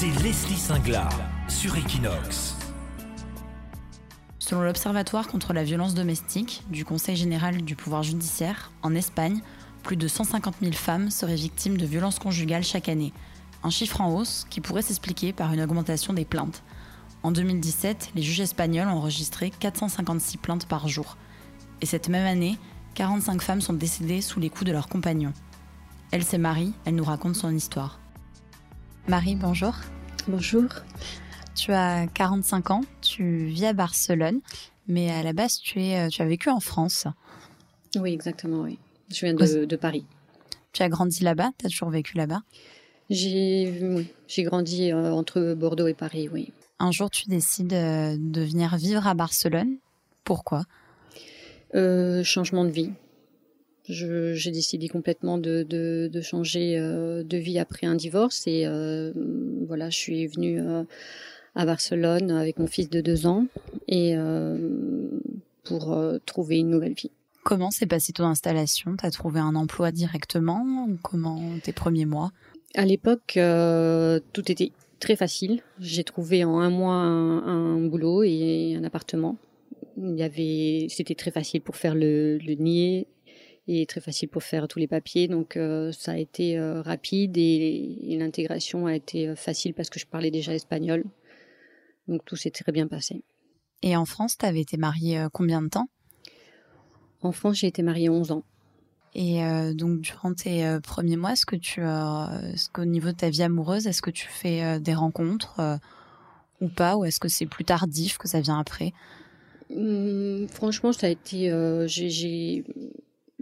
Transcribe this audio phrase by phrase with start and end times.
[0.00, 1.08] c'est Leslie Singla
[1.48, 2.54] sur Equinox.
[4.38, 9.40] Selon l'Observatoire contre la violence domestique du Conseil général du pouvoir judiciaire, en Espagne,
[9.82, 13.12] plus de 150 000 femmes seraient victimes de violences conjugales chaque année.
[13.64, 16.62] Un chiffre en hausse qui pourrait s'expliquer par une augmentation des plaintes.
[17.24, 21.16] En 2017, les juges espagnols ont enregistré 456 plaintes par jour.
[21.80, 22.56] Et cette même année,
[22.94, 25.32] 45 femmes sont décédées sous les coups de leurs compagnons.
[26.12, 27.98] Elle, c'est Marie, elle nous raconte son histoire.
[29.08, 29.74] Marie, bonjour.
[30.26, 30.66] Bonjour.
[31.54, 34.40] Tu as 45 ans, tu vis à Barcelone,
[34.86, 37.06] mais à la base, tu, es, euh, tu as vécu en France.
[37.96, 38.78] Oui, exactement, oui.
[39.10, 40.04] Je viens de, Paris.
[40.74, 42.42] Tu as grandi là-bas Tu as toujours vécu là-bas?
[43.08, 46.52] J'ai j'ai grandi euh, entre Bordeaux et Paris, oui.
[46.78, 49.76] Un jour, tu décides euh, de venir vivre à Barcelone.
[50.24, 50.64] Pourquoi?
[51.72, 52.92] Changement de vie.
[53.88, 58.66] J'ai décidé complètement de, de, changer de vie après un divorce et
[59.66, 60.60] voilà, je suis venue
[61.58, 63.46] à Barcelone avec mon fils de deux ans
[63.88, 65.08] et euh,
[65.64, 67.10] pour euh, trouver une nouvelle vie.
[67.42, 68.96] Comment s'est passée ton installation?
[68.96, 72.30] Tu as trouvé un emploi directement Comment tes premiers mois?
[72.74, 75.62] À l'époque, euh, tout était très facile.
[75.80, 79.36] J'ai trouvé en un mois un, boulot et un appartement.
[79.96, 83.08] Il y avait, c'était très facile pour faire le, le nier
[83.68, 85.28] et très facile pour faire tous les papiers.
[85.28, 85.58] Donc
[85.92, 91.04] ça a été rapide et l'intégration a été facile parce que je parlais déjà espagnol.
[92.08, 93.22] Donc tout s'est très bien passé.
[93.82, 95.88] Et en France, tu avais été mariée euh, combien de temps?
[97.22, 98.44] En France, j'ai été mariée 11 ans.
[99.14, 103.16] Et euh, donc durant tes euh, premiers mois, est-ce que tu, est-ce qu'au niveau de
[103.16, 105.78] ta vie amoureuse, est-ce que tu fais des rencontres
[106.60, 108.92] ou pas, ou est-ce que c'est plus tardif que ça vient après?
[109.70, 111.50] Mmh, Franchement, ça a été,
[111.86, 112.64] j'ai,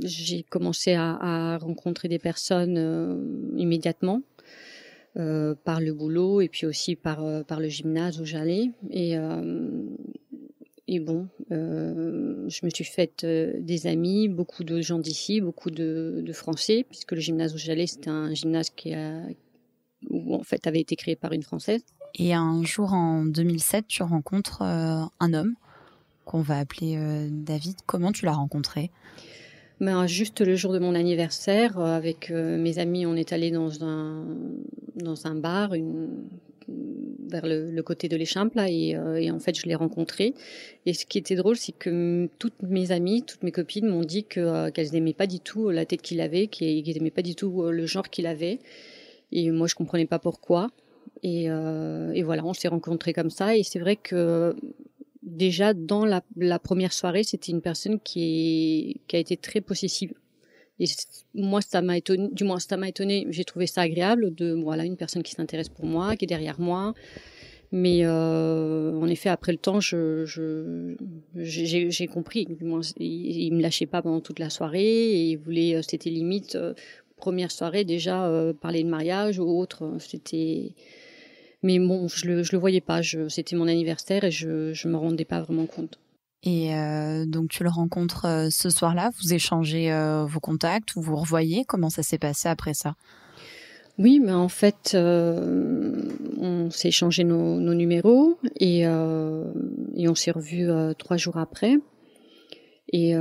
[0.03, 4.23] j'ai commencé à, rencontrer des personnes immédiatement.
[5.19, 8.71] Euh, par le boulot et puis aussi par, euh, le gymnase où j'allais.
[8.91, 9.83] Et, euh,
[10.89, 16.33] et bon, je me suis faite des amis, beaucoup de gens d'ici, beaucoup de, de,
[16.35, 19.23] Français, puisque le gymnase où j'allais, c'était un gymnase qui a,
[20.11, 21.83] où en fait avait été créé par une Française.
[22.15, 25.55] Et un jour en 2007, tu rencontres un homme
[26.27, 27.77] qu'on va appeler David.
[27.87, 28.91] Comment tu l'as rencontré?
[29.81, 34.25] Ben, juste le jour de mon anniversaire, avec mes amis, on est allé dans un,
[34.97, 35.75] dans un bar
[37.29, 40.35] vers le, côté de euh, et, en fait je l'ai rencontré.
[40.85, 44.25] Et ce qui était drôle c'est que toutes mes amies toutes mes copines m'ont dit
[44.25, 47.35] que euh, qu'elles n'aimaient pas du tout la tête qu'il avait qu'elles n'aimaient pas du
[47.35, 48.59] tout euh, le genre qu'il avait.
[49.33, 50.71] Et moi je comprenais pas pourquoi.
[51.23, 53.57] Et, et voilà on s'est rencontrés comme ça.
[53.57, 54.55] Et c'est vrai que
[55.27, 60.15] déjà dans la, première soirée c'était une personne qui, a été très possessive
[60.79, 60.85] et
[61.35, 63.27] moi, ça m'a étonné, du moins, ça m'a étonné.
[63.31, 66.61] J'ai trouvé ça agréable de, voilà, une personne qui s'intéresse pour moi, qui est derrière
[66.61, 66.93] moi.
[67.73, 70.97] Mais euh, en effet, après le temps, j'ai,
[72.09, 72.45] compris.
[72.47, 76.11] Du moins, il, me lâchait pas pendant toute la soirée et il voulait, euh, c'était
[76.11, 76.75] limite euh,
[77.17, 79.95] première soirée déjà parler de mariage ou autre.
[79.99, 80.75] C'était,
[81.67, 83.01] mais bon, je le, je le voyais pas.
[83.29, 85.99] C'était mon anniversaire et je, je me rendais pas vraiment compte.
[86.45, 91.03] Et euh, donc tu le rencontres euh, ce soir-là, vous échangez euh, vos contacts, vous
[91.03, 91.65] vous revoyez.
[91.65, 92.95] Comment ça s'est passé après ça?
[93.99, 101.17] Oui, mais en fait, on s'est échangé nos, numéros et, et on s'est revus trois
[101.17, 101.79] jours après.
[102.93, 103.15] Et,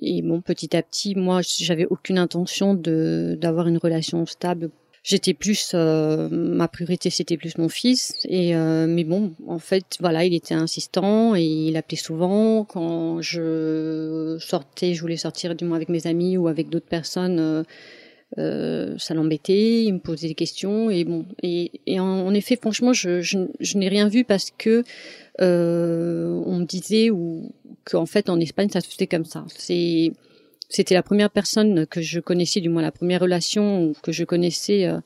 [0.00, 4.70] et bon, petit à petit, moi, j'avais aucune intention de d'avoir une relation stable
[5.06, 8.14] j'étais plus euh, ma priorité c'était plus mon fils.
[8.28, 12.64] Et euh, mais bon en fait voilà il était insistant et il appelait souvent.
[12.64, 17.38] Quand je sortais je voulais sortir du moins avec mes amis ou avec d'autres personnes
[17.38, 17.62] euh,
[18.38, 20.90] euh ça l'embêtait il me posait des questions.
[20.90, 24.82] Et bon et, et en, effet franchement je, je, je n'ai rien vu parce que
[25.38, 27.52] on me disait ou
[27.84, 29.44] qu'en fait en Espagne ça se faisait comme ça.
[29.56, 30.12] C'est
[30.68, 34.86] c'était la première personne que je connaissais, du moins la première relation que je connaissais
[34.86, 34.98] euh,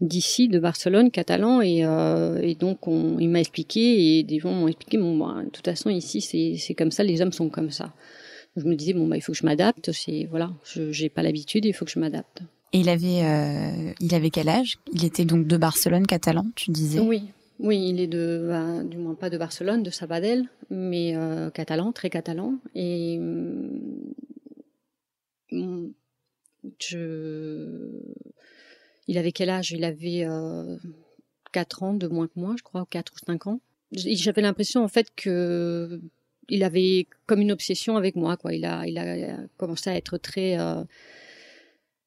[0.00, 4.52] d'ici, de Barcelone, catalan, et, euh, et donc on, il m'a expliqué et des gens
[4.52, 7.70] m'ont expliqué, bon, bah, de toute façon ici c'est comme ça, les hommes sont comme
[7.70, 7.92] ça.
[8.56, 11.22] je me disais bon bah il faut que je m'adapte, c'est voilà, je j'ai pas
[11.22, 12.42] l'habitude, il faut que je m'adapte.
[12.72, 14.78] Et il avait euh, il avait quel âge?
[14.92, 17.00] Il était donc de Barcelone, catalan, tu disais?
[17.00, 17.22] Oui.
[17.60, 21.90] Oui, il est de, bah, du moins pas de Barcelone, de Sabadell, mais euh, catalan,
[21.90, 22.54] très catalan.
[22.76, 23.18] Et
[25.50, 26.16] je...
[29.06, 29.72] Il avait quel âge?
[29.72, 30.76] Il avait euh,
[31.52, 33.60] 4 ans de moins que moi, je crois, 4 ou 5 ans.
[33.92, 36.00] J'avais l'impression en fait que
[36.48, 38.54] il avait comme une obsession avec moi, quoi.
[38.54, 40.82] Il a, il a commencé à être très, euh,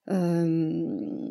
[0.10, 1.30] euh,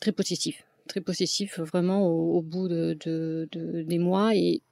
[0.00, 0.64] très possessif.
[0.88, 4.34] très possessif vraiment au, bout de, des mois.
[4.34, 4.62] Et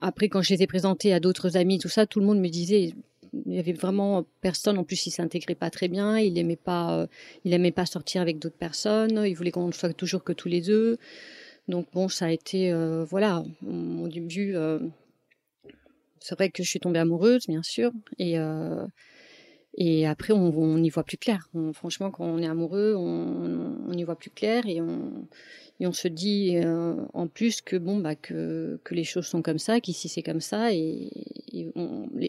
[0.00, 2.48] après, quand je les ai présentés à d'autres amis, tout ça, tout le monde me
[2.48, 2.94] disait,
[3.46, 4.78] il y avait vraiment personne.
[4.78, 6.18] En plus, il s'intégrait pas très bien.
[6.18, 7.06] Il aimait pas,
[7.44, 9.22] il aimait pas sortir avec d'autres personnes.
[9.26, 10.98] Il voulait qu'on ne soit toujours que tous les deux.
[11.68, 12.72] Donc bon, ça a été,
[13.08, 14.56] voilà, au début,
[16.18, 18.36] c'est vrai que je suis tombée amoureuse, bien sûr, et
[19.74, 21.48] et après, on n'y voit plus clair.
[21.72, 25.26] franchement, quand on est amoureux, on, y voit plus clair et on,
[25.82, 29.42] et on se dit euh, en plus que bon bah que, que les choses sont
[29.42, 31.10] comme ça, qu'ici c'est comme ça et,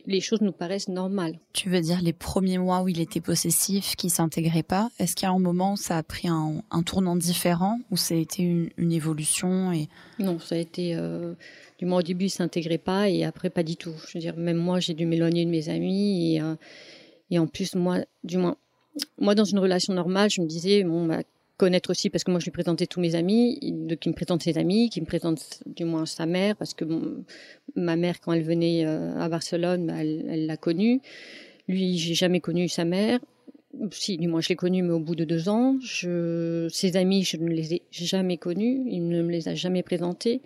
[0.06, 1.40] les, choses nous paraissent normales.
[1.54, 5.28] Tu veux dire les premiers mois où il était possessif, qui s'intégrait pas Est-ce qu'il
[5.28, 8.44] y a un moment où ça a pris un, tournant différent, où ça a été
[8.44, 9.88] une, évolution et
[10.20, 11.36] Non, ça a été euh,
[11.78, 13.94] du moins au début il s'intégrait pas et après pas du tout.
[14.08, 16.56] Je veux dire même moi j'ai dû m'éloigner de mes amis et euh,
[17.30, 18.58] et en plus, moi, du moins,
[19.18, 21.24] moi, dans une relation normale, je me disais, bon, bah,
[21.64, 23.58] connaître aussi, parce que moi, je lui présentais tous mes amis,
[24.02, 26.84] qui me présente ses amis, qui me présente du moins sa mère, parce que
[27.76, 31.00] ma mère, quand elle venait euh, à Barcelone, bah, elle l'a connue.
[31.70, 33.20] Lui, j'ai jamais connu sa mère.
[33.92, 35.78] Si, du moins, je l'ai connu, mais au bout de deux ans.
[35.82, 38.84] Je, ses amis, je ne les ai jamais connus.
[38.90, 40.42] Il ne me les a jamais présentés.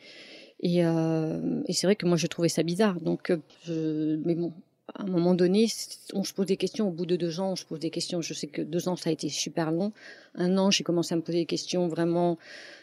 [0.61, 3.01] Et, euh, et c'est vrai que moi, je trouvais ça bizarre.
[3.01, 4.53] Donc, euh, je, mais bon,
[4.95, 5.68] à un moment donné,
[6.13, 6.88] on se pose des questions.
[6.88, 8.22] Au bout de deux ans, on se pose des questions.
[8.22, 9.92] Je sais que deux ans, ça a été super long.
[10.36, 12.38] Un an, j'ai commencé à me poser des questions vraiment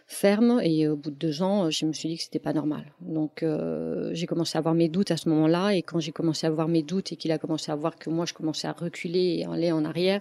[0.06, 0.60] fermes.
[0.62, 2.84] Et au bout de deux ans, je me suis dit que c'était pas normal.
[3.00, 5.74] Donc, euh, j'ai commencé à avoir mes doutes à ce moment-là.
[5.74, 8.10] Et quand j'ai commencé à avoir mes doutes et qu'il a commencé à voir que
[8.10, 10.20] moi, je commençais à reculer et à aller en arrière,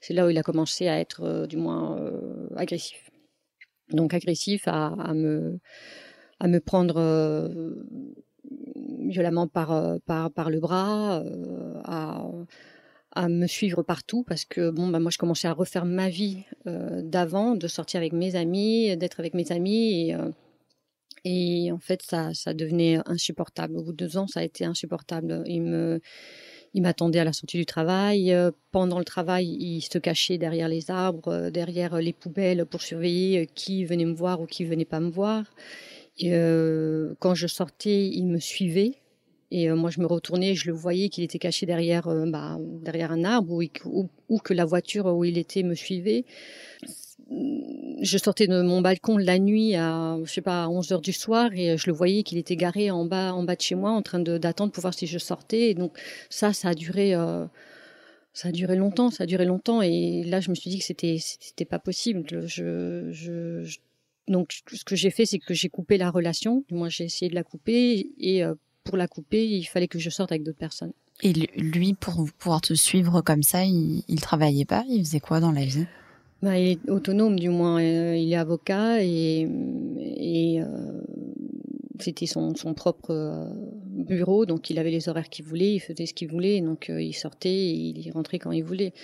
[0.00, 3.10] c'est là où il a commencé à être, euh, du moins, euh, agressif.
[3.90, 5.58] Donc, agressif à me
[6.42, 6.94] à me prendre
[9.10, 12.24] violemment par, euh, par, par le bras, euh, à,
[13.12, 16.44] à me suivre partout parce que bon bah moi je commençais à refaire ma vie
[16.66, 20.16] euh, d'avant, de sortir avec mes amis, d'être avec mes amis et
[21.24, 23.76] et en fait ça ça devenait insupportable.
[23.76, 25.42] Au bout de deux ans ça a été insupportable.
[25.46, 26.00] Il me
[26.72, 28.32] il m'attendait à la sortie du travail.
[28.70, 33.84] Pendant le travail, il se cachait derrière les arbres, derrière les poubelles pour surveiller qui
[33.84, 35.44] venait me voir ou qui venait pas me voir.
[36.18, 38.96] Et euh, quand je sortais, il me suivait.
[39.50, 42.58] Et euh, moi, je me retournais, je le voyais qu'il était caché derrière, euh, bah,
[42.60, 43.58] derrière un arbre
[44.28, 46.24] ou, que la voiture où il était me suivait.
[48.02, 51.12] Je sortais de mon balcon la nuit à, je sais pas, à 11 heures du
[51.12, 53.90] soir et je le voyais qu'il était garé en bas, en bas de chez moi
[53.90, 55.70] en train d'attendre pour voir si je sortais.
[55.70, 55.96] Et donc,
[56.28, 57.12] ça, ça a duré,
[58.32, 59.80] ça a duré longtemps, ça a duré longtemps.
[59.80, 62.24] Et là, je me suis dit que c'était, c'était pas possible.
[62.46, 63.78] Je
[64.30, 66.64] donc, ce que j'ai fait, c'est que j'ai coupé la relation.
[66.70, 68.54] Moi, j'ai essayé de la couper et euh,
[68.84, 70.92] pour la couper, il fallait que je sorte avec d'autres personnes.
[71.22, 74.84] Et lui, pour pouvoir te suivre comme ça, il, il travaillait pas?
[74.88, 75.84] Il faisait quoi dans la vie?
[76.42, 77.82] Bah, Il est autonome, du moins.
[77.82, 79.48] Euh, il est avocat et,
[79.98, 81.02] et euh,
[81.98, 83.52] c'était son, son, propre
[83.84, 87.12] bureau, donc il avait les horaires qu'il voulait, il faisait ce qu'il voulait, donc il
[87.12, 88.94] sortait et il rentrait quand il voulait.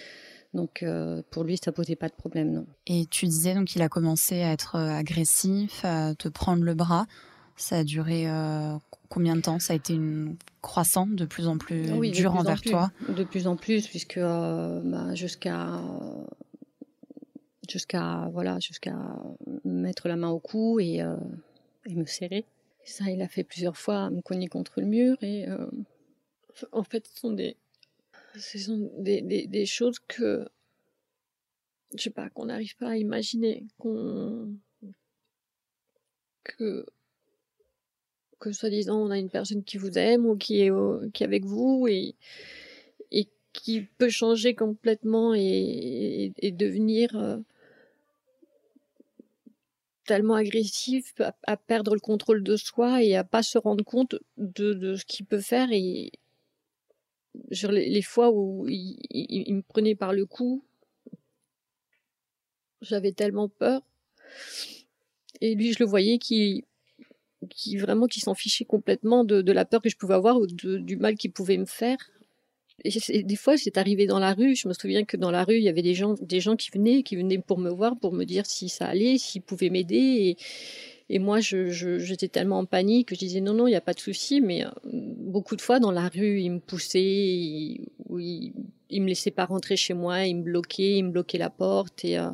[0.57, 2.67] Donc euh, pour lui, ça posait pas de problème, non.
[2.87, 6.75] Et tu disais donc qu'il a commencé à être euh, agressif, à te prendre le
[6.75, 7.07] bras.
[7.57, 8.75] Ça a duré euh,
[9.11, 9.59] combien de temps?
[9.59, 12.91] Ça a été une croissante de plus en plus oui, dur envers toi?
[13.09, 15.81] De plus en plus, puisque bah, jusqu'à
[17.69, 18.97] jusqu'à voilà jusqu'à
[19.65, 21.03] mettre la main au cou et,
[21.87, 22.47] et me serrer.
[22.85, 25.47] ça, il a fait plusieurs fois, me cogner contre le mur et
[26.73, 27.57] en fait, ce sont des
[28.39, 30.47] ce sont des, des, choses que,
[31.97, 34.55] je sais pas, qu'on n'arrive pas à imaginer, qu'on,
[36.45, 36.87] que,
[38.39, 40.73] que soi-disant on a une personne qui vous aime ou qui est,
[41.13, 42.15] qui avec vous et,
[43.11, 47.39] et qui peut changer complètement et, et, devenir euh,
[50.05, 54.17] tellement agressif à, à, perdre le contrôle de soi et à pas se rendre compte
[54.37, 56.13] de, de ce qu'il peut faire et,
[57.53, 60.65] sur les, fois où il, me prenait par le cou,
[62.81, 63.83] j'avais tellement peur.
[65.41, 66.65] Et lui, je le voyais qui,
[67.51, 70.97] qui vraiment qui s'en fichait complètement de, la peur que je pouvais avoir ou du
[70.97, 71.99] mal qu'il pouvait me faire.
[72.85, 74.55] Et des fois, c'est arrivé dans la rue.
[74.55, 76.71] Je me souviens que dans la rue, il y avait des gens, des gens qui
[76.71, 80.37] venaient, qui venaient pour me voir, pour me dire si ça allait, s'ils pouvaient m'aider.
[81.09, 83.81] Et, moi, je, j'étais tellement en panique que je disais non, non, il n'y a
[83.81, 84.41] pas de souci.
[84.41, 84.71] Mais euh,
[85.37, 87.91] beaucoup de fois, dans la rue, ils me poussaient, ils,
[88.89, 92.07] ils, me laissaient pas rentrer chez moi, ils me bloquaient, ils me bloquaient la porte.
[92.07, 92.31] Et, euh,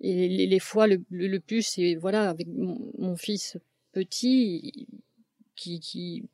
[0.00, 3.56] les, fois le, plus, c'est voilà, avec mon, fils
[3.92, 4.86] petit,
[5.56, 6.28] qui,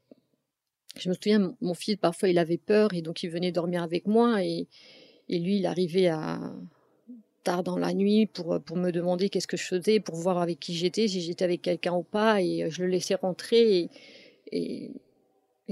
[0.96, 4.08] je me souviens, mon fils parfois il avait peur et donc il venait dormir avec
[4.08, 4.66] moi et,
[5.28, 6.10] lui il arrivait
[7.44, 10.58] tard dans la nuit pour, pour me demander qu'est-ce que je faisais, pour voir avec
[10.58, 13.88] qui j'étais, si j'étais avec quelqu'un ou pas, et je le laissais rentrer.
[14.50, 14.90] Et,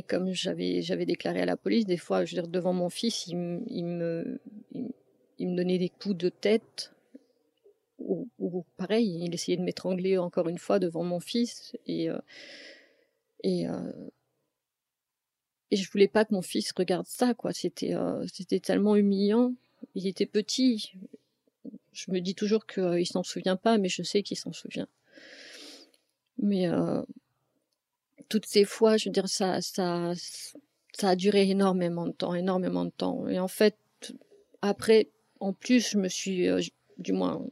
[0.03, 3.37] comme j'avais, déclaré à la police, des fois, je veux dire, devant mon fils, il,
[3.37, 4.41] me,
[5.39, 6.93] donnait des coups de tête.
[7.99, 11.77] Ou, pareil, il essayait de m'étrangler encore une fois devant mon fils.
[11.87, 12.19] Et, euh,
[13.43, 13.93] et, euh,
[15.71, 17.53] et je voulais pas que mon fils regarde ça, quoi.
[17.53, 19.55] C'était, euh, c'était tellement humiliant.
[19.95, 20.93] Il était petit,
[21.93, 24.89] je me dis toujours qu'il euh, s'en souvient pas, mais je sais qu'il s'en souvient.
[26.39, 26.69] Mais
[28.29, 30.13] toutes ces fois, je veux dire, ça, ça,
[30.93, 33.29] ça a duré énormément de temps, énormément de temps.
[33.29, 33.77] Et en fait,
[34.63, 35.09] après,
[35.41, 36.61] en plus, je me suis, euh,
[36.99, 37.45] du moins,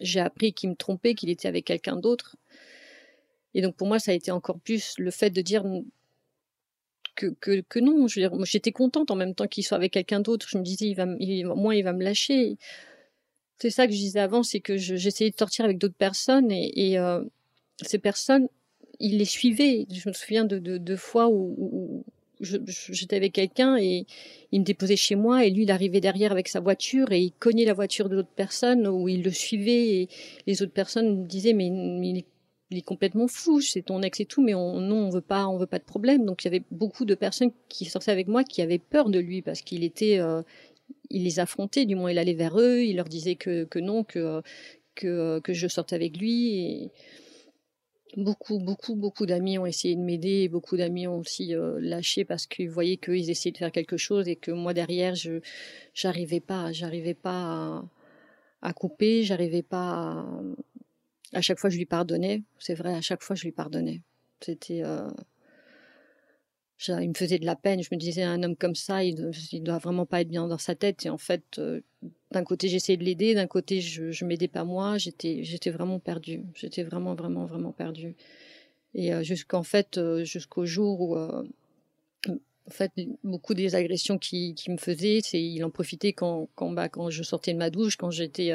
[0.00, 2.36] j'ai appris qu'il me trompait, qu'il était avec quelqu'un d'autre.
[3.54, 5.64] Et donc pour moi, ça a été encore plus le fait de dire
[7.14, 8.06] que, non.
[8.06, 10.46] Je veux dire, j'étais contente en même temps qu'il soit avec quelqu'un d'autre.
[10.50, 12.58] Je me disais, il il, moi, il va me lâcher.
[13.58, 16.90] C'est ça que je disais avant, c'est que j'essayais de sortir avec d'autres personnes et,
[16.90, 17.24] et euh,
[17.80, 18.48] ces personnes,
[19.00, 19.86] ils les suivaient.
[19.90, 22.04] Je me souviens de deux fois où,
[22.40, 24.06] j'étais avec quelqu'un et
[24.52, 27.32] il me déposait chez moi et lui il arrivait derrière avec sa voiture et il
[27.32, 30.08] cognait la voiture de l'autre personne où il le suivait et
[30.46, 32.24] les autres personnes me disaient mais, il,
[32.76, 35.56] est, complètement fou c'est ton ex et tout mais on, non on veut pas on
[35.56, 38.44] veut pas de problème donc il y avait beaucoup de personnes qui sortaient avec moi
[38.44, 40.42] qui avaient peur de lui parce qu'il était euh,
[41.10, 44.42] il les affrontait, du moins il allait vers eux, il leur disait que, non, que,
[44.94, 46.90] que, je sortais avec lui.
[48.16, 52.46] Beaucoup, beaucoup, beaucoup d'amis ont essayé de m'aider, beaucoup d'amis ont aussi euh, lâché parce
[52.46, 55.40] qu'ils voyaient qu'ils essayaient de faire quelque chose et que moi derrière, je
[55.94, 57.84] j'arrivais pas, j'arrivais pas
[58.62, 60.42] à, couper, j'arrivais pas à,
[61.32, 64.02] à chaque fois je lui pardonnais, c'est vrai, à chaque fois je lui pardonnais.
[64.40, 65.10] C'était euh,
[66.78, 67.82] il me faisait de la peine.
[67.82, 70.58] Je me disais, un homme comme ça, il, ne doit vraiment pas être bien dans
[70.58, 71.06] sa tête.
[71.06, 71.80] Et en fait, euh,
[72.32, 74.98] d'un côté, j'essayais de l'aider, d'un côté, je, je m'aidais pas moi.
[74.98, 76.42] J'étais, vraiment perdue.
[76.54, 78.14] J'étais vraiment, vraiment, vraiment perdue.
[78.94, 82.92] Et euh, jusqu'en fait, euh, jusqu'au jour où, en fait,
[83.22, 87.10] beaucoup des agressions qu'il qui me faisait, c'est, il en profitait quand, quand, bah, quand
[87.10, 88.52] je sortais de ma douche, quand j'étais,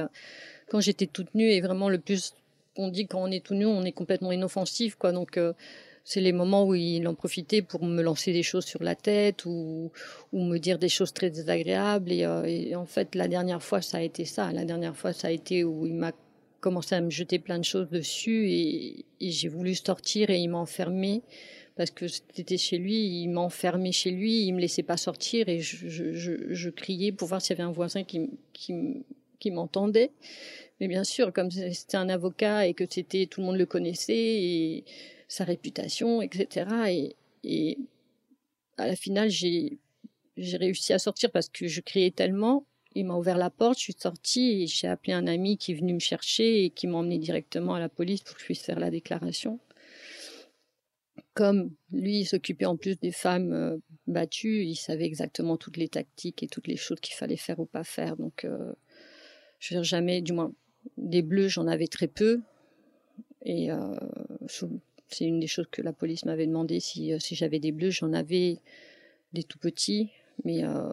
[0.69, 1.49] quand j'étais toute nue.
[1.49, 2.33] Et vraiment, le plus
[2.75, 5.11] qu'on dit quand on est tout nu, on est complètement inoffensif, quoi.
[5.11, 5.39] Donc
[6.03, 9.46] c'est les moments où il en profitait pour me lancer des choses sur la tête
[9.46, 9.91] ou,
[10.34, 12.12] me dire des choses très désagréables.
[12.12, 14.51] Euh, et, en fait, la dernière fois, ça a été ça.
[14.51, 16.12] La dernière fois, ça a été où il m'a
[16.60, 20.58] commencé à me jeter plein de choses dessus et, j'ai voulu sortir et il m'a
[20.58, 21.22] enfermé
[21.75, 25.48] parce que c'était chez lui, il m'a enfermé chez lui, il me laissait pas sortir
[25.48, 30.12] et je, criais pour voir s'il y avait un voisin qui, m'entendait.
[30.79, 34.84] Mais bien sûr, comme c'était un avocat et que c'était tout le monde le connaissait
[35.31, 37.15] sa réputation, etc.
[37.45, 37.77] Et,
[38.77, 39.77] à la finale, j'ai
[40.38, 42.65] réussi à sortir parce que je criais tellement.
[42.95, 45.75] Il m'a ouvert la porte, je suis sortie et j'ai appelé un ami qui est
[45.75, 48.61] venu me chercher et qui m'a emmené directement à la police pour que je puisse
[48.61, 49.59] faire la déclaration.
[51.33, 56.43] Comme lui, s'occupait en plus des femmes euh, battues, il savait exactement toutes les tactiques
[56.43, 58.17] et toutes les choses qu'il fallait faire ou pas faire.
[58.17, 58.73] Donc, euh,
[59.59, 60.51] je veux dire, jamais, du moins,
[60.97, 62.41] des bleus, j'en avais très peu.
[63.43, 63.95] Et euh,
[65.12, 67.91] c'est une des choses que la police m'avait demandé si, euh, j'avais des bleus.
[67.91, 68.60] J'en avais
[69.34, 70.12] des tout petits,
[70.44, 70.91] mais euh,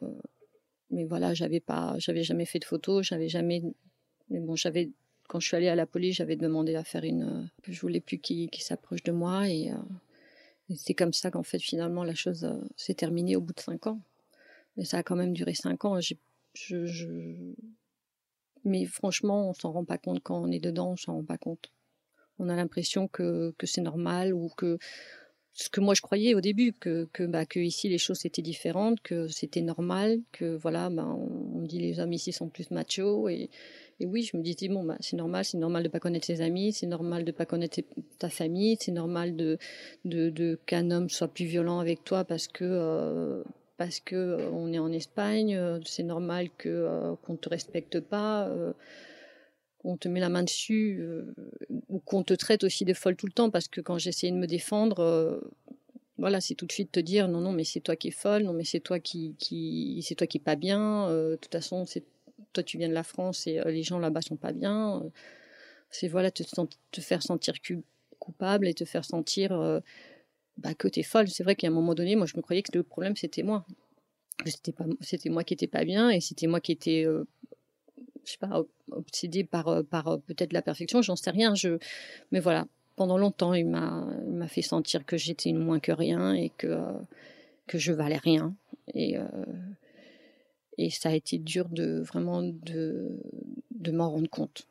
[0.91, 3.63] mais voilà, j'avais pas, j'avais jamais fait de photos, j'avais jamais.
[4.31, 4.91] Mais bon, j'avais
[5.29, 7.23] quand je suis allée à la police, j'avais demandé à faire une.
[7.23, 9.71] Euh, je voulais plus qu'il s'approche de moi et,
[10.77, 12.47] c'est comme ça qu'en fait finalement la chose
[12.77, 14.01] s'est terminée au bout de cinq ans.
[14.77, 15.99] Mais ça a quand même duré cinq ans.
[18.65, 21.39] Mais franchement, on s'en rend pas compte quand on est dedans, on s'en rend pas
[21.39, 21.71] compte
[22.39, 24.79] on a l'impression que, que c'est normal ou que
[25.59, 29.01] ce que moi je croyais au début que que bah ici les choses étaient différentes
[29.01, 33.51] que c'était normal que voilà bah on, dit les hommes ici sont plus machos et
[33.99, 36.43] et oui je me disais bon bah c'est normal c'est normal de pas connaître ses
[36.43, 37.81] amis c'est normal de pas connaître
[38.21, 39.59] ta famille c'est normal de
[40.05, 43.43] de, qu'un homme soit plus violent avec toi parce que euh,
[43.77, 48.49] parce que euh, on est en Espagne euh, c'est normal que qu'on te respecte pas
[49.85, 51.35] on te met la main dessus euh,
[51.89, 54.37] ou qu'on te traite aussi de folle tout le temps parce que quand j'essayais de
[54.37, 55.41] me défendre euh,
[56.17, 58.43] voilà c'est tout de suite te dire non non mais c'est toi qui es folle
[58.43, 61.53] non mais c'est toi qui, qui c'est toi qui est pas bien euh, de toute
[61.53, 62.05] façon c'est
[62.53, 65.03] toi tu viens de la France et les gens là-bas sont pas bien
[65.91, 66.43] c'est voilà te,
[66.91, 67.55] te faire sentir
[68.19, 69.81] coupable et te faire sentir
[70.57, 71.29] bah, que tu es folle.
[71.29, 73.65] C'est vrai qu'à un moment donné moi je me croyais que le problème c'était moi.
[74.45, 77.07] C'était pas c'était moi qui étais pas bien et c'était moi qui étais
[78.25, 81.55] je sais pas, obsédé par, euh, par euh, peut-être la perfection, j'en sais rien.
[81.55, 81.79] Je,
[82.33, 84.07] mais voilà, pendant longtemps, il m'a,
[84.49, 86.93] fait sentir que j'étais moins que rien et que, euh,
[87.67, 88.55] que je valais rien.
[88.95, 89.17] Et,
[90.79, 93.21] Et ça a été dur de vraiment de,
[93.73, 94.67] de m'en rendre compte.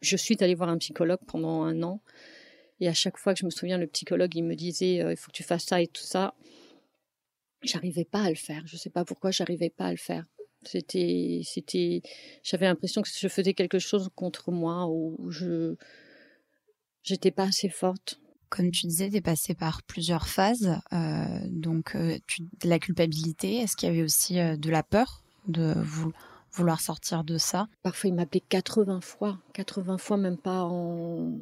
[0.00, 2.00] Je suis allée voir un psychologue pendant un an.
[2.80, 5.30] Et à chaque fois que je me souviens, le psychologue, il me disait, il faut
[5.30, 6.34] que tu fasses ça et tout ça.
[7.62, 8.62] J'arrivais pas à le faire.
[8.66, 10.26] Je sais pas pourquoi j'arrivais pas à le faire.
[10.64, 12.02] C'était, c'était,
[12.42, 15.76] j'avais l'impression que je faisais quelque chose contre moi ou je,
[17.02, 18.20] j'étais pas assez forte.
[18.48, 20.78] Comme tu disais, tu es passée par plusieurs phases.
[20.92, 22.18] Euh, donc, euh,
[22.64, 25.74] la culpabilité, est-ce qu'il y avait aussi euh, de la peur de
[26.50, 27.68] vouloir sortir de ça?
[27.82, 29.38] Parfois, il m'appelait 80 fois.
[29.54, 31.38] 80 fois, même pas en.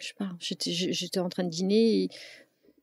[0.00, 2.08] Je sais pas, j'étais, j'étais en train de dîner et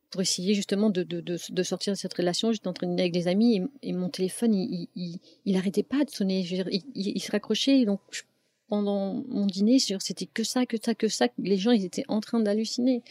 [0.09, 2.51] pour essayer justement de, de, de, sortir de cette relation.
[2.51, 6.41] J'étais en train avec des amis et, mon téléphone, il, il, pas de sonner.
[6.41, 7.85] il, il, se raccrochait.
[7.85, 7.99] Donc,
[8.67, 11.27] pendant mon dîner, c'était que ça, que ça, que ça.
[11.37, 13.03] Les gens, ils étaient en train d'halluciner.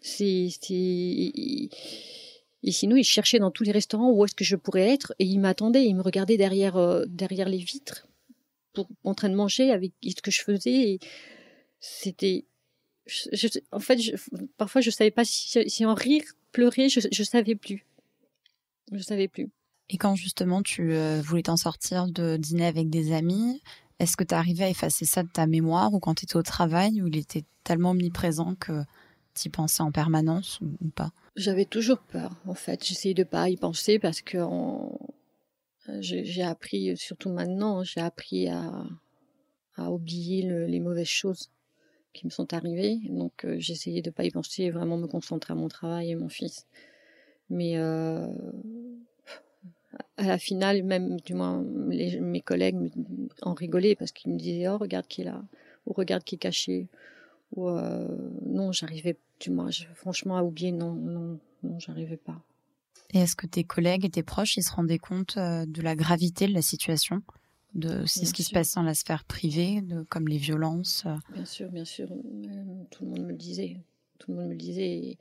[0.00, 5.14] C'est, et sinon, ils cherchaient dans tous les restaurants où est-ce que je pourrais être
[5.18, 5.86] et ils m'attendaient.
[5.86, 8.08] Ils me regardaient derrière, euh, derrière les vitres
[9.04, 10.98] en train de manger avec ce que je faisais.
[11.80, 12.46] C'était,
[13.72, 13.98] en fait,
[14.56, 17.84] parfois, je savais pas si, si en rire pleurer, je, je savais plus.
[18.92, 19.50] Je savais plus.
[19.88, 23.62] Et quand justement tu euh, voulais t'en sortir de dîner avec des amis,
[23.98, 26.42] est-ce que tu arrivais à effacer ça de ta mémoire ou quand tu étais au
[26.42, 28.82] travail où il était tellement omniprésent que
[29.34, 31.12] tu y pensais en permanence ou, pas?
[31.36, 32.84] J'avais toujours peur en fait.
[32.84, 34.38] J'essayais de pas y penser parce que
[36.00, 38.84] j'ai appris, surtout maintenant, j'ai appris à,
[39.76, 41.50] à oublier les mauvaises choses
[42.16, 42.98] qui me sont arrivées.
[43.08, 46.16] Donc euh, j'essayais de pas y penser et vraiment me concentrer à mon travail et
[46.16, 46.66] mon fils.
[47.50, 48.26] Mais euh,
[50.16, 52.90] à la finale, même du moins mes collègues
[53.42, 55.42] en rigolaient parce qu'ils me disaient oh regarde qui est là
[55.86, 56.88] ou regarde qui est caché
[57.54, 58.08] ou euh,
[58.44, 62.40] non j'arrivais du moins franchement à oublier non non non j'arrivais pas.
[63.14, 66.48] Et est-ce que tes collègues et tes proches ils se rendaient compte de la gravité
[66.48, 67.22] de la situation?
[67.76, 71.04] De ce qui se passe dans la sphère privée, de, comme les violences.
[71.06, 71.16] Euh.
[71.32, 72.08] Bien sûr, bien sûr.
[72.90, 73.76] Tout le monde me le disait.
[74.18, 75.18] Tout le monde me le disait.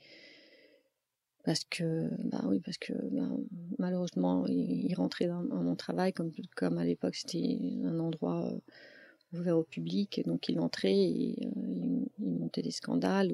[1.44, 3.30] Parce que, bah oui, parce que bah,
[3.78, 9.58] malheureusement, il, rentrait dans, mon travail comme, comme à l'époque c'était un endroit euh, ouvert
[9.58, 13.32] au public, donc il entrait et euh, il, montait des scandales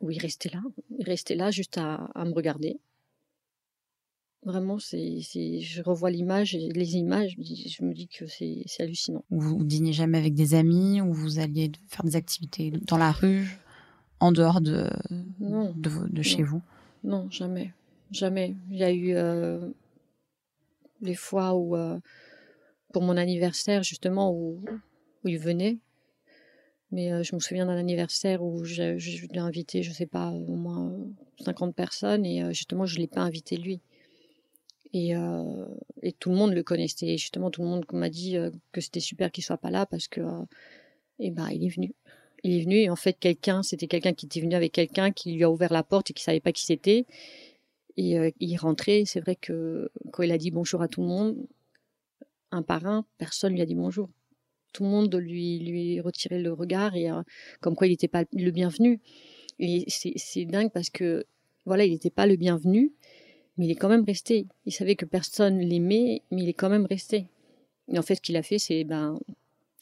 [0.00, 0.62] où il restait là,
[0.98, 2.80] il restait là juste à, à me regarder
[4.44, 9.24] Vraiment, c'est, je revois l'image, les images, je me dis que c'est, hallucinant.
[9.30, 13.58] Vous, dînez jamais avec des amis ou vous alliez faire des activités dans la rue,
[14.20, 14.88] en dehors de,
[15.40, 16.62] de, chez vous?
[17.02, 17.72] Non, jamais.
[18.12, 18.54] Jamais.
[18.70, 19.68] Il y a eu euh,
[21.00, 21.98] des fois où, euh,
[22.92, 24.60] pour mon anniversaire, justement, où,
[25.24, 25.78] où il venait.
[26.92, 30.54] Mais euh, je me souviens d'un anniversaire où j'ai, j'ai invité, je sais pas, au
[30.54, 30.96] moins
[31.44, 33.80] 50 personnes et justement, je ne l'ai pas invité lui.
[34.92, 35.66] Et, euh,
[36.02, 37.06] et, tout le monde le connaissait.
[37.06, 39.86] Et justement, tout le monde m'a dit euh, que c'était super qu'il soit pas là
[39.86, 40.42] parce que, euh,
[41.18, 41.94] et ben, il est venu.
[42.44, 45.32] Il est venu et en fait, quelqu'un, c'était quelqu'un qui était venu avec quelqu'un qui
[45.32, 47.04] lui a ouvert la porte et qui savait pas qui c'était.
[47.96, 49.02] Et il est rentré.
[49.06, 51.36] C'est vrai que quand il a dit bonjour à tout le monde,
[52.52, 54.08] un par un, personne lui a dit bonjour.
[54.72, 57.08] Tout le monde lui lui retirait le regard et
[57.60, 59.00] comme quoi il n'était pas le bienvenu.
[59.58, 61.26] Et c'est dingue parce que
[61.64, 62.92] voilà, il n'était pas le bienvenu
[63.58, 64.46] mais il est quand même resté.
[64.64, 67.26] Il savait que personne l'aimait, mais il est quand même resté.
[67.88, 69.18] Et en fait, ce qu'il a fait, c'est ben,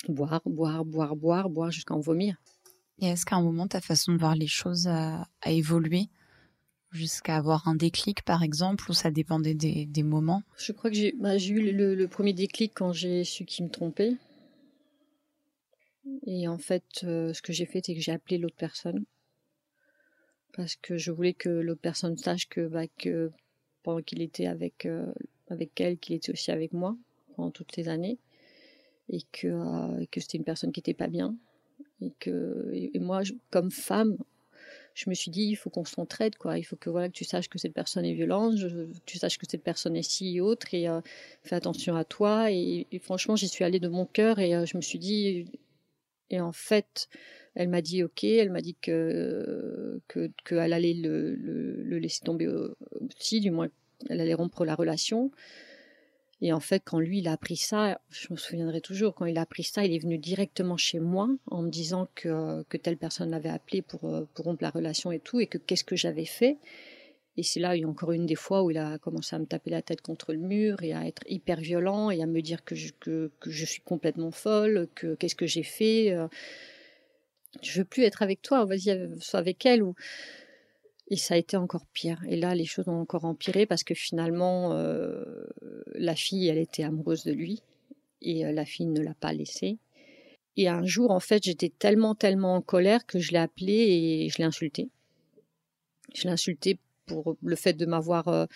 [0.08, 2.36] boire, boire, boire, boire, boire jusqu'à en vomir.
[3.00, 6.08] Et est-ce qu'à un moment, ta façon de voir les choses a, évolué?
[6.92, 10.42] Jusqu'à avoir un déclic, par exemple, ou ça dépendait des, moments?
[10.56, 14.16] Je crois que j'ai bah, eu le, premier déclic quand j'ai su qu'il me trompait.
[16.26, 19.04] Et en fait, euh, ce que j'ai fait, c'est que j'ai appelé l'autre personne.
[20.54, 23.30] Parce que je voulais que l'autre personne sache que, bah, que
[24.04, 25.12] qu'il était avec, euh,
[25.48, 26.96] avec elle, qu'il était aussi avec moi
[27.34, 28.18] pendant toutes ces années.
[29.08, 31.36] Et que, euh, que c'était une personne qui n'était pas bien.
[32.00, 34.16] Et que et moi, comme femme,
[34.94, 36.58] je me suis dit, il faut qu'on s'entraide, quoi.
[36.58, 39.38] Il faut que voilà que tu saches que cette personne est violente, que tu saches
[39.38, 41.00] que cette personne est ci et autre, et euh,
[41.44, 42.50] fais attention à toi.
[42.50, 45.46] Et, franchement, j'y suis allée de mon cœur, et je me suis dit,
[46.30, 47.08] et en fait,
[47.56, 50.00] elle m'a dit ok, elle m'a dit que
[50.44, 53.68] qu'elle allait le, le, laisser tomber aussi, du moins
[54.08, 55.32] elle allait rompre la relation.
[56.42, 59.38] Et en fait, quand lui il a appris ça, je me souviendrai toujours, quand il
[59.38, 62.98] a appris ça, il est venu directement chez moi en me disant que, que telle
[62.98, 64.00] personne l'avait appelé pour,
[64.34, 66.58] pour rompre la relation et tout, et que qu'est-ce que j'avais fait.
[67.38, 69.38] Et c'est là, il y a encore une des fois où il a commencé à
[69.38, 72.42] me taper la tête contre le mur et à être hyper violent et à me
[72.42, 76.14] dire que je, que, que je suis complètement folle, que qu'est-ce que j'ai fait
[77.62, 79.82] je veux plus être avec toi, vas-y, sois avec elle.
[79.82, 79.94] Ou...
[81.08, 82.20] Et ça a été encore pire.
[82.28, 85.46] Et là, les choses ont encore empiré parce que finalement, euh,
[85.94, 87.62] la fille, elle était amoureuse de lui
[88.22, 89.78] et euh, la fille ne l'a pas laissé.
[90.56, 94.28] Et un jour, en fait, j'étais tellement, tellement en colère que je l'ai appelé et
[94.30, 94.88] je l'ai insulté.
[96.14, 98.46] Je l'ai insulté pour le fait de m'avoir, euh,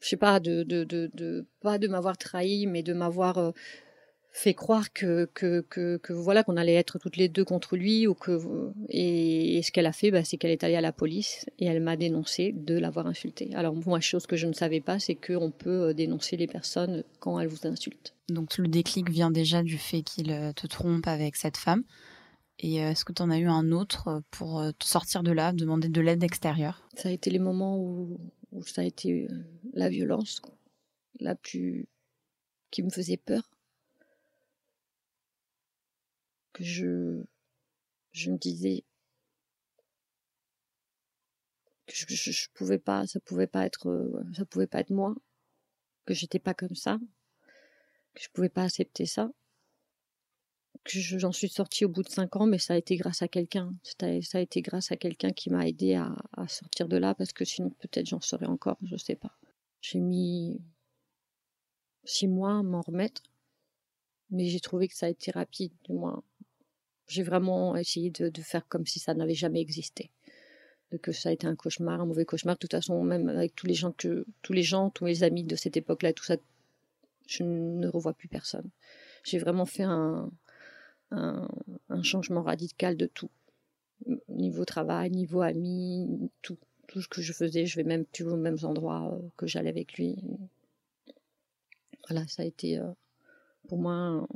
[0.00, 3.52] je sais pas, de, de, de pas de m'avoir trahi, mais de m'avoir
[4.32, 8.06] fait croire que, que, que, que voilà qu'on allait être toutes les deux contre lui
[8.06, 8.40] ou que
[8.88, 11.80] et, ce qu'elle a fait bah, c'est qu'elle est allée à la police et elle
[11.80, 15.50] m'a dénoncé de l'avoir insulté alors moi chose que je ne savais pas c'est qu'on
[15.50, 18.14] peut euh, dénoncer les personnes quand elles vous insultent.
[18.28, 21.82] Donc le déclic vient déjà du fait qu'il euh, te trompe avec cette femme.
[22.60, 25.52] Et euh, est-ce que tu en as eu un autre pour te sortir de là
[25.52, 26.86] demander de l'aide extérieure?
[26.94, 28.20] Ça a été les moments où,
[28.52, 29.26] où ça a été
[29.72, 30.42] la violence
[31.18, 31.88] la plus
[32.70, 33.49] qui me faisait peur
[36.60, 37.22] je,
[38.12, 38.84] je me disais
[41.86, 45.14] que je, je, pouvais pas, ça pouvait pas être, euh, ça pouvait pas être moi,
[46.06, 46.98] que j'étais pas comme ça,
[48.14, 49.30] que je pouvais pas accepter ça,
[50.84, 53.28] que j'en suis sortie au bout de cinq ans, mais ça a été grâce à
[53.28, 53.74] quelqu'un.
[53.82, 57.32] Ça a été grâce à quelqu'un qui m'a aidé à, à, sortir de là, parce
[57.32, 59.36] que sinon peut-être j'en serais encore, je sais pas.
[59.80, 60.60] J'ai mis
[62.04, 63.22] six mois à m'en remettre,
[64.30, 66.22] mais j'ai trouvé que ça a été rapide, du moins
[67.10, 70.10] j'ai vraiment essayé de, faire comme si ça n'avait jamais existé.
[71.02, 72.54] Que ça a été un cauchemar, un mauvais cauchemar.
[72.54, 75.44] De toute façon, même avec tous les gens que, tous les gens, tous mes amis
[75.44, 76.36] de cette époque-là, tout ça,
[77.26, 78.68] je ne revois plus personne.
[79.24, 80.30] J'ai vraiment fait un,
[81.10, 81.48] un,
[82.02, 83.30] changement radical de tout.
[84.28, 86.58] Niveau travail, niveau amis, tout.
[86.86, 89.68] Tout ce que je faisais, je vais même plus aux mêmes endroits euh, que j'allais
[89.68, 90.16] avec lui.
[92.08, 92.90] Voilà, ça a été euh,
[93.68, 94.26] pour moi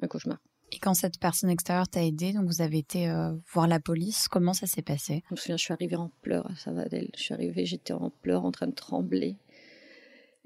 [0.00, 0.38] un cauchemar.
[0.72, 4.28] Et quand cette personne extérieure t'a aidé, donc vous avez été euh, voir la police,
[4.28, 5.22] comment ça s'est passé?
[5.28, 7.08] Je me souviens, je suis arrivée en pleurs à Savadell.
[7.16, 9.36] Je suis arrivée, j'étais en pleurs, en train de trembler.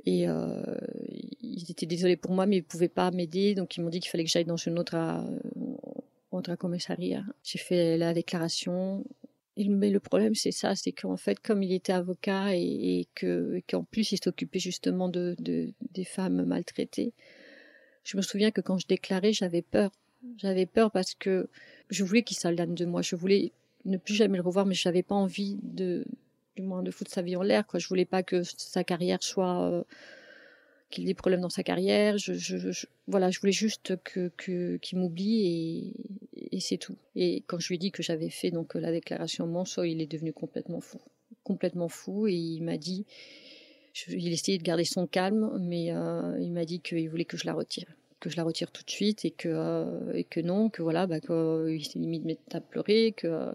[0.04, 0.62] Et euh,
[1.40, 3.54] ils étaient désolés pour moi, mais ils ne pouvaient pas m'aider.
[3.54, 4.96] Donc ils m'ont dit qu'il fallait que j'aille dans une autre,
[6.30, 7.24] autre commissariat.
[7.42, 9.04] J'ai fait la déclaration.
[9.56, 13.84] Mais le problème, c'est ça, c'est qu'en fait, comme il était avocat et, que qu'en
[13.84, 17.12] plus il s'occupait justement de, des femmes maltraitées,
[18.02, 19.90] je me souviens que quand je déclarais, j'avais peur
[20.38, 21.48] j'avais peur parce que
[21.90, 23.02] je voulais qu'il s'aligne de moi.
[23.02, 23.52] Je voulais
[23.84, 26.04] ne plus jamais le revoir, mais je n'avais pas envie de,
[26.56, 27.66] du moins, de foutre sa vie en l'air.
[27.66, 27.80] Quoi.
[27.80, 29.82] Je voulais pas que sa carrière soit, euh,
[30.90, 32.18] qu'il ait des problèmes dans sa carrière.
[32.18, 35.94] Je, je, voilà, je voulais juste qu'il m'oublie
[36.52, 36.96] et, c'est tout.
[37.16, 40.06] Et quand je lui ai dit que j'avais fait donc la déclaration Monceau, il est
[40.06, 41.00] devenu complètement fou,
[41.42, 43.04] complètement fou, et il m'a dit,
[44.06, 47.46] il essayait de garder son calme, mais euh, il m'a dit qu'il voulait que je
[47.46, 47.86] la retire
[48.22, 51.08] que je la retire tout de suite et que euh, et que non que voilà
[51.08, 53.52] bah qu'il s'est limite à pleurer que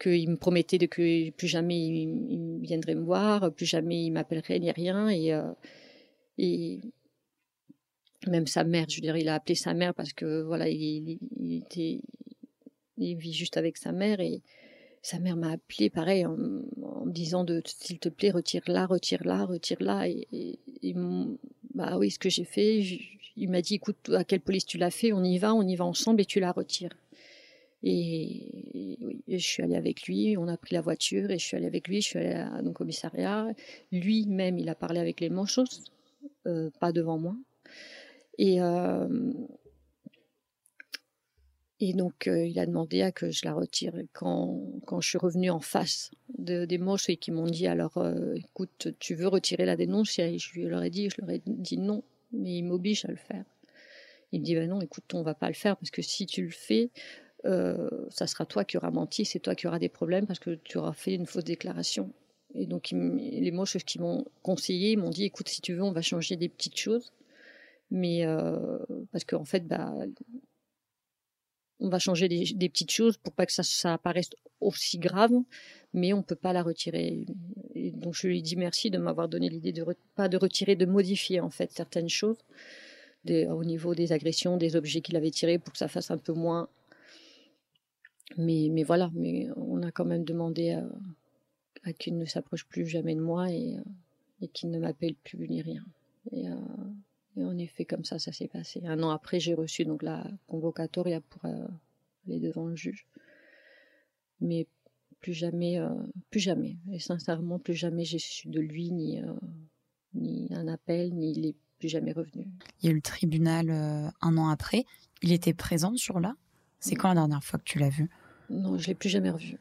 [0.00, 4.58] qu'il me promettait de que plus jamais il, viendrait me voir plus jamais il m'appellerait
[4.58, 5.52] ni rien et euh,
[6.38, 6.80] et
[8.26, 11.18] même sa mère je veux dire il a appelé sa mère parce que voilà il,
[11.38, 12.00] il était
[12.96, 14.42] il vit juste avec sa mère et
[15.02, 20.08] sa mère m'a appelé pareil en, me disant de s'il te plaît retire-la retire-la retire-la
[20.08, 20.94] et, et,
[21.74, 22.82] bah oui ce que j'ai fait
[23.40, 25.74] il m'a dit écoute, à quelle police tu l'as fait On y va, on y
[25.74, 26.94] va ensemble et tu la retires.
[27.82, 31.66] Et, je suis allée avec lui, on a pris la voiture et je suis allée
[31.66, 33.48] avec lui, je suis allée à, au commissariat.
[33.92, 35.64] Lui-même, il a parlé avec les manchots,
[36.46, 37.34] euh, pas devant moi.
[38.36, 39.08] Et, euh,
[41.80, 43.94] et donc, euh, il a demandé à que je la retire.
[44.12, 48.02] quand, quand je suis revenue en face de, des moches et qui m'ont dit alors,
[48.36, 50.14] écoute, tu veux retirer la dénonce?
[50.14, 53.44] Je leur ai dit, je leur ai dit non mais il m'oblige à le faire.
[54.32, 56.44] Il me dit, ben non, écoute, on va pas le faire parce que si tu
[56.44, 56.90] le fais,
[57.46, 60.54] euh, ça sera toi qui auras menti, c'est toi qui auras des problèmes parce que
[60.62, 62.12] tu auras fait une fausse déclaration.
[62.54, 65.92] Et donc, les mots qui m'ont conseillé, ils m'ont dit, écoute, si tu veux, on
[65.92, 67.12] va changer des petites choses.
[67.92, 68.78] Mais euh,
[69.12, 69.92] parce qu'en fait, bah,
[71.80, 75.32] on va changer des, petites choses pour pas que ça, ça apparaisse aussi grave,
[75.92, 77.26] mais on peut pas la retirer.
[77.74, 80.86] Et donc je lui dit merci de m'avoir donné l'idée de pas de retirer, de
[80.86, 82.38] modifier en fait certaines choses
[83.28, 86.32] au niveau des agressions, des objets qu'il avait tirés pour que ça fasse un peu
[86.32, 86.68] moins.
[88.36, 90.70] Mais, mais voilà, mais on a quand même demandé
[91.84, 93.76] à, qu'il ne s'approche plus jamais de moi et,
[94.52, 95.84] qu'il ne m'appelle plus ni rien.
[96.32, 96.54] Euh,
[97.36, 98.82] et en effet, comme ça, ça s'est passé.
[98.84, 101.66] Un an après, j'ai reçu donc la convocatoria pour euh,
[102.26, 103.06] aller devant le juge.
[104.40, 104.66] Mais
[105.20, 105.90] plus jamais, euh,
[106.30, 106.76] plus jamais.
[106.92, 109.32] Et sincèrement, plus jamais j'ai su de lui, ni, euh,
[110.14, 112.46] ni un appel, ni il est plus jamais revenu.
[112.82, 114.84] Il y a eu le tribunal un an après.
[115.22, 116.34] Il était présent sur là
[116.78, 118.10] C'est quand la dernière fois que tu l'as vu?
[118.50, 119.56] Non, je l'ai plus jamais revu.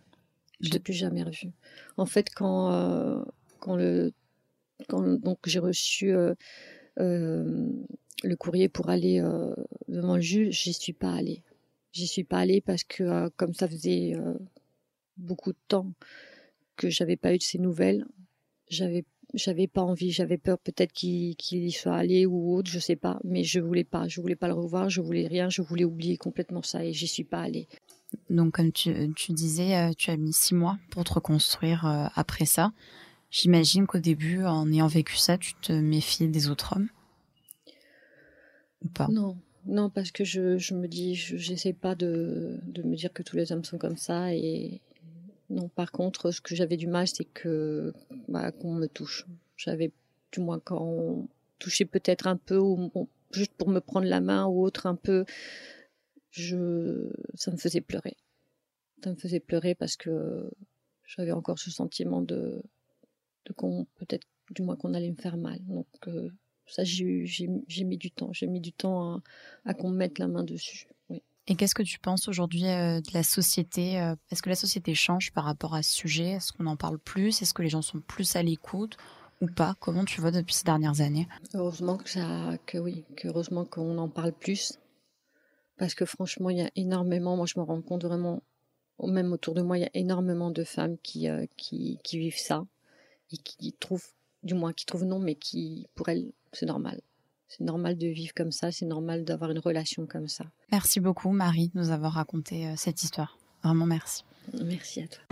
[0.59, 1.51] Je l'ai plus jamais revu.
[1.95, 3.23] En fait, quand,
[3.59, 4.11] quand, le,
[4.89, 6.13] quand donc j'ai reçu
[6.97, 9.21] le courrier pour aller
[9.87, 11.41] devant le juge, j'y suis pas allée.
[11.91, 14.13] J'y suis pas allée parce que comme ça faisait
[15.17, 15.91] beaucoup de temps
[16.75, 18.05] que j'avais pas eu de ces nouvelles,
[18.69, 22.95] j'avais j'avais pas envie, j'avais peur peut-être qu'il y soit allé ou autre, je sais
[22.95, 25.83] pas, mais je voulais pas, je voulais pas le revoir, je voulais rien, je voulais
[25.83, 27.67] oublier complètement ça et j'y suis pas allée.
[28.29, 28.91] Donc comme tu,
[29.29, 32.71] disais, euh, tu as mis six mois pour te reconstruire euh, après ça.
[33.31, 36.89] J'imagine qu'au début, en ayant vécu ça, tu te méfiais des autres hommes
[38.83, 39.07] ou pas?
[39.07, 43.23] Non, non, parce que je, je me dis, j'essaie pas de, de me dire que
[43.23, 44.81] tous les hommes sont comme ça et,
[45.49, 47.93] non, par contre, ce que j'avais du mal, c'est que
[48.27, 49.25] bah, qu'on me touche.
[49.57, 49.91] J'avais,
[50.31, 54.45] du moins, quand on touchait peut-être un peu, ou juste pour me prendre la main
[54.45, 55.25] ou autre un peu,
[56.31, 58.15] je, ça me faisait pleurer.
[59.03, 60.49] Ça me faisait pleurer parce que
[61.05, 62.61] j'avais encore ce sentiment de,
[63.49, 65.59] de qu'on peut-être, du moins, qu'on allait me faire mal.
[65.65, 66.29] Donc euh,
[66.67, 68.31] ça, j'ai, j'ai, mis du temps.
[68.31, 69.21] J'ai mis du temps à,
[69.65, 70.87] à qu'on me mette la main dessus.
[71.09, 71.21] Oui.
[71.47, 74.93] Et qu'est-ce que tu penses aujourd'hui euh, de la société euh, Est-ce que la société
[74.93, 76.31] change par rapport à ce sujet?
[76.31, 77.41] Est-ce qu'on en parle plus?
[77.41, 78.97] Est-ce que les gens sont plus à l'écoute
[79.41, 79.75] ou pas?
[79.79, 81.27] Comment tu vois depuis ces dernières années?
[81.55, 84.77] Heureusement que ça, que oui, que heureusement qu'on en parle plus,
[85.77, 87.35] parce que franchement, il y a énormément.
[87.35, 88.43] Moi, je me rends compte vraiment,
[89.03, 92.65] même autour de moi, il y a énormément de femmes qui qui, qui vivent ça
[93.31, 94.07] et qui trouvent,
[94.43, 97.01] du moins, qui trouvent non, mais qui pour elles, c'est normal.
[97.47, 100.45] C'est normal de vivre comme ça, c'est normal d'avoir une relation comme ça.
[100.71, 103.39] Merci beaucoup Marie de nous avoir raconté euh, cette histoire.
[103.63, 104.23] Vraiment merci.
[104.63, 105.23] Merci à toi.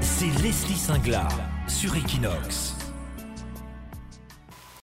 [0.00, 1.30] C'est Leslie Singlar
[1.68, 2.77] sur Equinox.